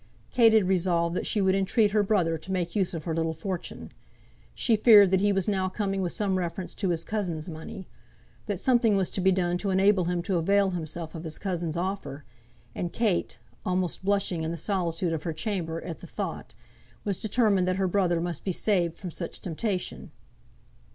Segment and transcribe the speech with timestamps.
[0.31, 3.35] Kate had resolved that she would entreat her brother to make use of her little
[3.35, 3.91] fortune.
[4.55, 7.87] She feared that he was now coming with some reference to his cousin's money,
[8.47, 11.77] that something was to be done to enable him to avail himself of his cousin's
[11.77, 12.25] offer;
[12.73, 16.55] and Kate, almost blushing in the solitude of her chamber at the thought,
[17.03, 20.09] was determined that her brother must be saved from such temptation.